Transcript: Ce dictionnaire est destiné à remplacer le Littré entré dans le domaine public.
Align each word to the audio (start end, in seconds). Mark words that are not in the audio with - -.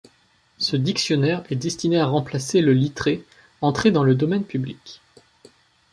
Ce 0.57 0.75
dictionnaire 0.77 1.43
est 1.51 1.55
destiné 1.55 1.99
à 1.99 2.07
remplacer 2.07 2.61
le 2.61 2.73
Littré 2.73 3.23
entré 3.61 3.91
dans 3.91 4.03
le 4.03 4.15
domaine 4.15 4.45
public. 4.45 4.99